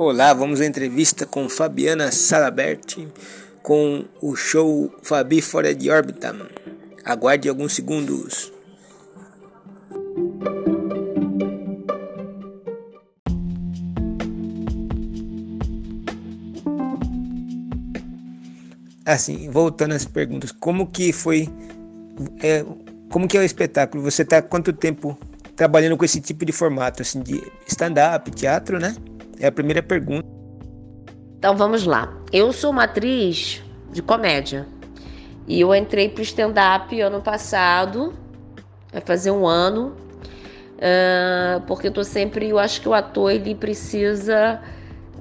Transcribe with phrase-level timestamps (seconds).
[0.00, 3.08] Olá, vamos à entrevista com Fabiana Salaberti
[3.64, 6.36] com o show Fabi Fora de Órbita.
[7.04, 8.52] Aguarde alguns segundos.
[19.04, 21.48] Assim, voltando às perguntas, como que foi,
[22.40, 22.64] é,
[23.10, 24.04] como que é o espetáculo?
[24.04, 25.18] Você está quanto tempo
[25.56, 28.94] trabalhando com esse tipo de formato, assim, de stand-up, teatro, né?
[29.40, 30.26] É a primeira pergunta.
[31.38, 32.12] Então vamos lá.
[32.32, 34.66] Eu sou uma atriz de comédia
[35.46, 38.12] e eu entrei para o stand-up ano passado,
[38.92, 39.96] vai fazer um ano,
[40.76, 44.60] uh, porque eu tô sempre, eu acho que o ator ele precisa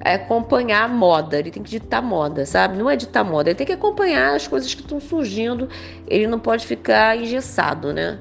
[0.03, 2.77] acompanhar a moda, ele tem que ditar moda, sabe?
[2.77, 5.69] Não é ditar moda, ele tem que acompanhar as coisas que estão surgindo,
[6.07, 8.19] ele não pode ficar engessado, né?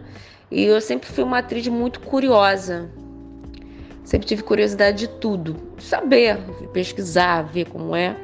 [0.50, 2.88] E eu sempre fui uma atriz muito curiosa,
[4.06, 6.38] Sempre tive curiosidade de tudo, saber,
[6.72, 8.16] pesquisar, ver como é.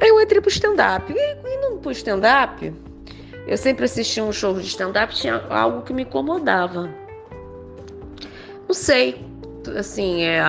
[0.00, 1.12] Aí eu entrei pro stand-up.
[1.12, 2.72] E indo pro stand-up,
[3.46, 6.88] eu sempre assistia um show de stand-up, tinha algo que me incomodava.
[8.66, 9.22] Não sei,
[9.78, 10.40] assim, é,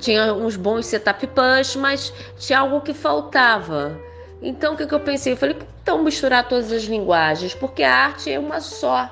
[0.00, 3.96] tinha uns bons setup push, mas tinha algo que faltava.
[4.42, 5.34] Então o que, que eu pensei?
[5.34, 9.08] Eu falei, então misturar todas as linguagens, porque a arte é uma só.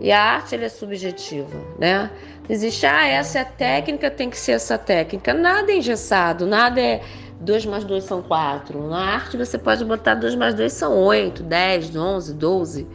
[0.00, 2.10] E a arte ela é subjetiva, né?
[2.48, 5.34] Existe, ah, essa é a técnica, tem que ser essa técnica.
[5.34, 7.02] Nada é engessado, nada é
[7.40, 8.88] 2 mais 2 são 4.
[8.88, 12.86] Na arte você pode botar 2 mais 2 são 8, 10, 11, 12.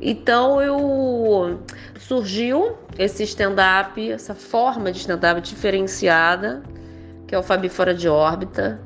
[0.00, 1.58] Então eu
[1.98, 6.62] surgiu esse stand-up, essa forma de stand-up diferenciada,
[7.26, 8.80] que é o Fabi Fora de Órbita,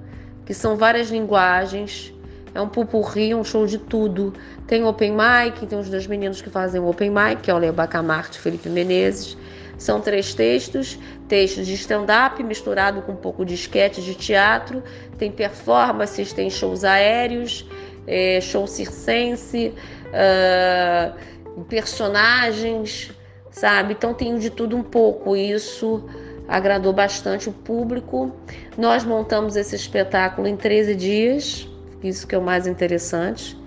[0.46, 2.14] que são várias linguagens,
[2.54, 4.32] é um pupurri, um show de tudo.
[4.66, 7.58] Tem open mic, tem os dois meninos que fazem o open mic, que é o
[7.58, 9.36] Leo Bacamarte e Felipe Menezes.
[9.80, 14.82] São três textos, textos de stand-up misturado com um pouco de esquete de teatro,
[15.16, 17.66] tem performances, tem shows aéreos,
[18.06, 19.72] é, show circense,
[20.08, 23.10] uh, personagens,
[23.50, 23.94] sabe?
[23.94, 25.34] Então tem de tudo um pouco.
[25.34, 26.04] Isso
[26.46, 28.36] agradou bastante o público.
[28.76, 31.66] Nós montamos esse espetáculo em 13 dias,
[32.02, 33.58] isso que é o mais interessante,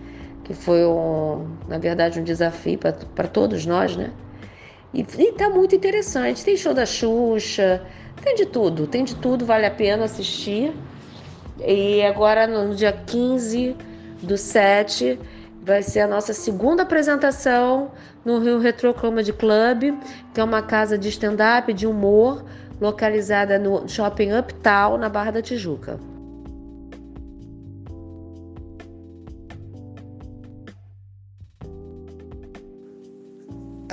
[0.44, 4.12] que foi, um, na verdade, um desafio para todos nós, né?
[4.94, 6.44] E, e tá muito interessante.
[6.44, 7.82] Tem show da Xuxa,
[8.22, 10.74] tem de tudo, tem de tudo, vale a pena assistir.
[11.66, 13.76] E agora no dia 15
[14.22, 15.20] do 7
[15.62, 17.92] vai ser a nossa segunda apresentação
[18.24, 19.98] no Rio Retro Comedy Club,
[20.34, 22.44] que é uma casa de stand-up, de humor,
[22.80, 26.00] localizada no Shopping Uptown, na Barra da Tijuca.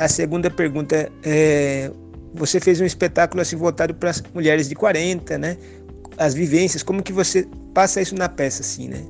[0.00, 1.90] A segunda pergunta é,
[2.32, 5.58] você fez um espetáculo assim voltado para as mulheres de 40, né?
[6.16, 9.04] As vivências, como que você passa isso na peça assim, né?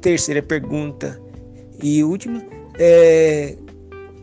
[0.00, 1.20] Terceira pergunta
[1.82, 2.42] e última,
[2.78, 3.54] é,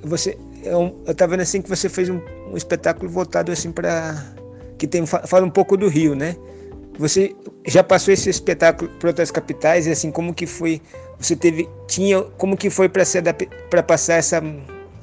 [0.01, 0.31] você
[0.63, 2.19] é eu estava vendo assim que você fez um,
[2.51, 4.15] um espetáculo voltado assim para
[4.79, 6.35] que tem fala um pouco do Rio, né?
[6.97, 10.81] Você já passou esse espetáculo para outras capitais e assim como que foi?
[11.19, 13.19] Você teve tinha como que foi para se
[13.69, 14.41] para passar essa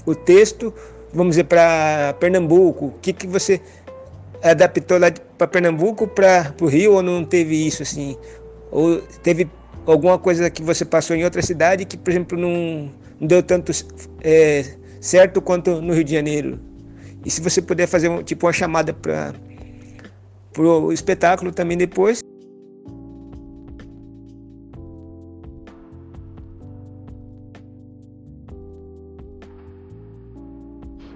[0.07, 0.73] o texto,
[1.13, 2.87] vamos dizer para Pernambuco?
[2.87, 3.61] O que que você
[4.43, 8.17] adaptou lá para Pernambuco para o Rio ou não teve isso assim?
[8.71, 9.49] Ou teve
[9.87, 13.73] alguma coisa que você passou em outra cidade que, por exemplo, não, não deu tanto
[14.23, 14.65] é,
[15.01, 16.61] certo quanto no Rio de Janeiro?
[17.25, 19.35] E se você puder fazer um, tipo uma chamada para
[20.53, 22.21] pro espetáculo também depois.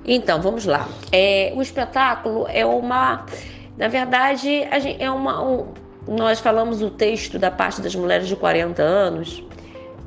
[0.06, 0.86] Então, vamos lá.
[1.10, 3.24] É, o espetáculo é uma.
[3.76, 5.42] Na verdade, gente, é uma.
[5.42, 5.66] Um,
[6.06, 9.42] nós falamos o texto da parte das mulheres de 40 anos,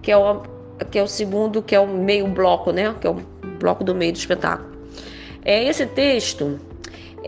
[0.04, 0.44] que é o,
[0.92, 2.94] que é o segundo, que é o meio bloco, né?
[3.02, 3.16] Que é o
[3.60, 4.78] bloco do meio do espetáculo.
[5.44, 6.60] É, esse texto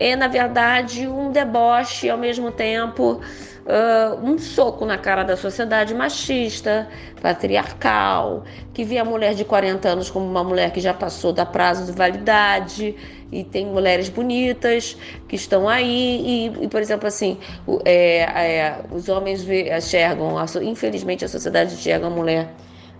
[0.00, 3.20] é, na verdade, um deboche ao mesmo tempo.
[3.60, 6.88] Uh, um soco na cara da sociedade machista,
[7.20, 8.42] patriarcal,
[8.72, 11.84] que vê a mulher de 40 anos como uma mulher que já passou da prazo
[11.84, 12.96] de validade
[13.30, 14.96] e tem mulheres bonitas
[15.28, 17.38] que estão aí e, e por exemplo assim
[17.84, 22.48] é, é, os homens enxergam infelizmente a sociedade enxerga a mulher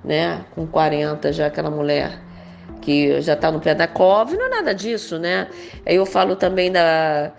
[0.05, 2.30] né com 40 já aquela mulher
[2.81, 5.49] que já está no pé da cova, não é nada disso, né?
[5.87, 7.33] Aí eu falo também da,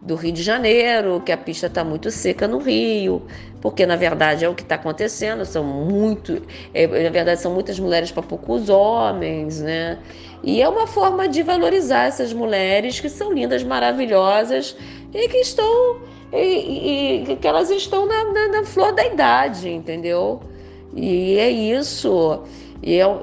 [0.00, 3.22] do Rio de Janeiro, que a pista está muito seca no Rio,
[3.60, 6.42] porque na verdade é o que está acontecendo, são muito,
[6.72, 9.98] é, na verdade são muitas mulheres para poucos homens, né?
[10.42, 14.76] E é uma forma de valorizar essas mulheres que são lindas, maravilhosas
[15.12, 16.00] e que estão
[16.32, 20.40] e, e que elas estão na, na, na, flor da idade, entendeu?
[20.94, 22.44] E é isso.
[22.82, 23.20] E, é,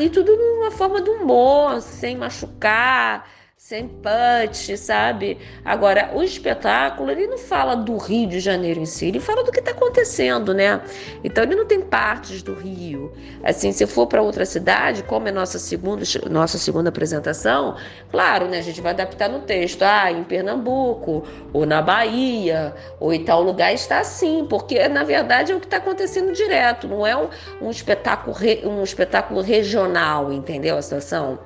[0.00, 5.38] e tudo numa forma de humor, sem machucar, sem punch, sabe?
[5.64, 9.50] Agora, o espetáculo, ele não fala do Rio de Janeiro em si, ele fala do
[9.50, 10.82] que está acontecendo, né?
[11.24, 13.10] Então, ele não tem partes do Rio.
[13.42, 17.76] Assim, se for para outra cidade, como é nossa segunda, nossa segunda apresentação,
[18.10, 18.58] claro, né?
[18.58, 19.82] A gente vai adaptar no texto.
[19.82, 25.52] Ah, em Pernambuco, ou na Bahia, ou em tal lugar está assim, porque, na verdade,
[25.52, 27.30] é o que está acontecendo direto, não é um,
[27.62, 31.38] um, espetáculo, um espetáculo regional, entendeu a situação?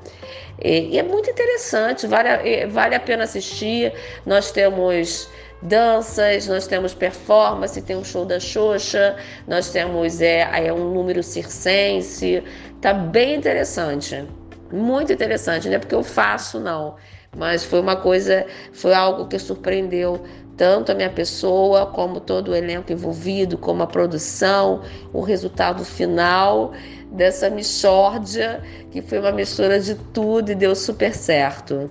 [0.63, 3.93] E, é muito interessante, vale, vale a pena assistir.
[4.27, 5.31] Nós temos
[5.63, 9.17] danças, nós temos performance, tem um show da Xoxa,
[9.47, 12.43] nós temos é, é um número circense,
[12.81, 14.27] tá bem interessante,
[14.73, 16.97] muito interessante, não é porque eu faço não,
[17.37, 20.23] mas foi uma coisa, foi algo que surpreendeu
[20.57, 24.83] tanto a minha pessoa, como todo o elenco envolvido, como a produção,
[25.13, 26.73] o resultado final
[27.11, 31.91] dessa mixórdia, que foi uma mistura de tudo e deu super certo.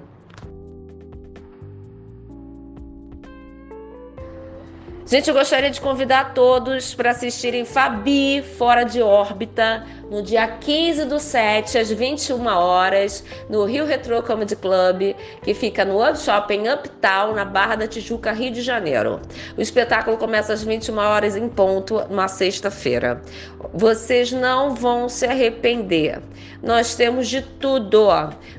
[5.09, 11.05] Gente, eu gostaria de convidar todos para assistirem Fabi Fora de Órbita no dia 15
[11.05, 16.67] do 7, às 21 horas, no Rio Retro Comedy Club, que fica no World Shopping
[16.67, 19.21] Uptown, na Barra da Tijuca, Rio de Janeiro.
[19.55, 23.21] O espetáculo começa às 21 horas em ponto, numa sexta-feira.
[23.73, 26.21] Vocês não vão se arrepender.
[26.63, 28.09] Nós temos de tudo.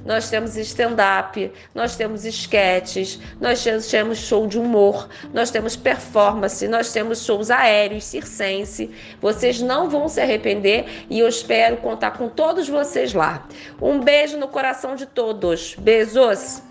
[0.05, 6.93] Nós temos stand-up, nós temos esquetes, nós temos show de humor, nós temos performance, nós
[6.93, 8.91] temos shows aéreos, circense.
[9.20, 13.46] Vocês não vão se arrepender e eu espero contar com todos vocês lá.
[13.81, 15.75] Um beijo no coração de todos.
[15.78, 16.62] Beijos!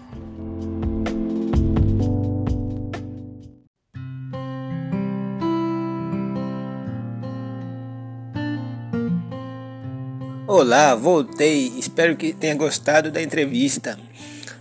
[10.48, 11.74] Olá, voltei.
[11.78, 13.98] Espero que tenha gostado da entrevista.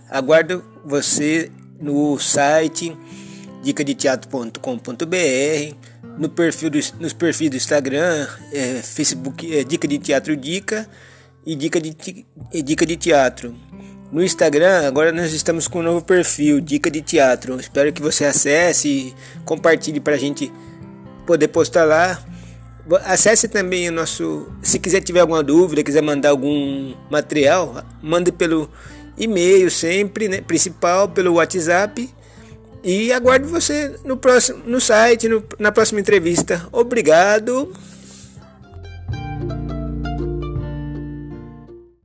[0.09, 2.95] Aguardo você no site
[3.61, 5.88] dicadeteatro.com.br
[6.19, 10.87] no perfil do, nos perfis do Instagram, é, Facebook, é, Dica de Teatro Dica
[11.45, 11.95] e Dica de,
[12.61, 13.55] Dica de Teatro.
[14.11, 17.57] No Instagram, agora nós estamos com um novo perfil, Dica de Teatro.
[17.57, 20.51] Espero que você acesse e compartilhe para a gente
[21.25, 22.21] poder postar lá.
[23.05, 24.51] Acesse também o nosso.
[24.61, 28.69] Se quiser tiver alguma dúvida, quiser mandar algum material, mande pelo
[29.15, 30.41] e-mail sempre, né?
[30.41, 32.09] Principal, pelo WhatsApp
[32.83, 36.67] e aguardo você no próximo no site, no, na próxima entrevista.
[36.71, 37.73] Obrigado.